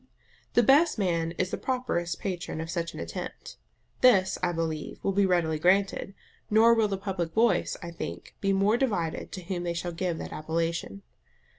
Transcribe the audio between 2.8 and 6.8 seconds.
an attempt. This, I believe, will be readily granted; nor